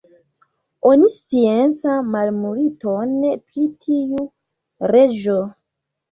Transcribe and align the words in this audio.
Oni 0.91 1.07
scias 1.17 1.83
malmulton 2.13 3.11
pri 3.49 3.65
tiu 3.83 4.25
reĝo. 4.93 5.37